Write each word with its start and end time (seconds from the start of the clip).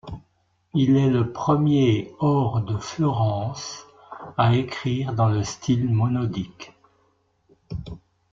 Il 0.73 0.97
est 0.97 1.11
le 1.11 1.31
premier 1.31 2.11
hors 2.17 2.61
de 2.63 2.75
Florence 2.75 3.85
a 4.35 4.55
écrire 4.55 5.13
dans 5.13 5.29
le 5.29 5.43
style 5.43 5.87
monodique. 5.93 6.73